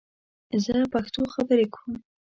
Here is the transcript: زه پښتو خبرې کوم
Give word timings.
زه 0.63 0.75
پښتو 0.93 1.21
خبرې 1.33 1.65
کوم 1.75 1.93